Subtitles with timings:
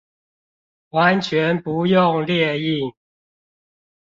[0.89, 2.91] 完全不用列印